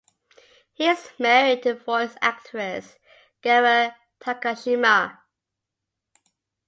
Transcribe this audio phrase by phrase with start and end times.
[0.73, 2.97] He is married to voice actress
[3.43, 5.19] Gara Takashima.